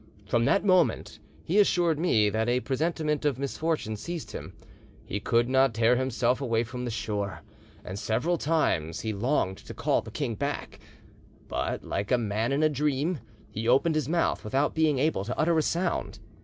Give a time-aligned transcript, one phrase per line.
[0.25, 4.53] From that moment he assured me that a presentiment of misfortune seized him;
[5.05, 7.41] he could not tear himself away from the shore,
[7.85, 10.79] and several times he longed to call the king back,
[11.47, 13.19] but, like a man in a dream,
[13.51, 16.17] he opened his mouth without being able to utter a sound.